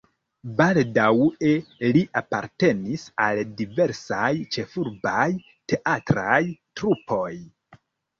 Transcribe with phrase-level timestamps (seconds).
[0.59, 1.49] Baldaŭe
[1.97, 5.27] li apartenis al diversaj ĉefurbaj
[5.73, 6.39] teatraj
[6.81, 7.29] trupoj.